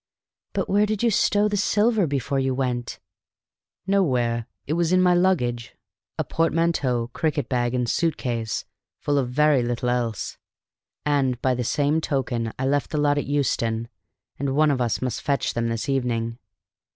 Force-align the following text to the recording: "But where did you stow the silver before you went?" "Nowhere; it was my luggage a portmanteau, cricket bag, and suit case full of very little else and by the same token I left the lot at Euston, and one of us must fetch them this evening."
"But 0.53 0.67
where 0.67 0.87
did 0.87 1.03
you 1.03 1.11
stow 1.11 1.47
the 1.47 1.55
silver 1.55 2.07
before 2.07 2.39
you 2.39 2.55
went?" 2.55 2.97
"Nowhere; 3.85 4.47
it 4.65 4.73
was 4.73 4.91
my 4.93 5.13
luggage 5.13 5.75
a 6.17 6.23
portmanteau, 6.23 7.09
cricket 7.13 7.47
bag, 7.47 7.75
and 7.75 7.87
suit 7.87 8.17
case 8.17 8.65
full 8.97 9.19
of 9.19 9.29
very 9.29 9.61
little 9.61 9.89
else 9.91 10.39
and 11.05 11.39
by 11.43 11.53
the 11.53 11.63
same 11.63 12.01
token 12.01 12.51
I 12.57 12.65
left 12.65 12.89
the 12.89 12.97
lot 12.97 13.19
at 13.19 13.27
Euston, 13.27 13.89
and 14.39 14.55
one 14.55 14.71
of 14.71 14.81
us 14.81 15.03
must 15.03 15.21
fetch 15.21 15.53
them 15.53 15.67
this 15.67 15.87
evening." 15.87 16.39